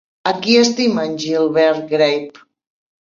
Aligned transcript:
A 0.29 0.31
qui 0.45 0.53
estima, 0.61 1.05
en 1.09 1.13
Gilbert 1.25 1.85
Grape? 1.93 2.47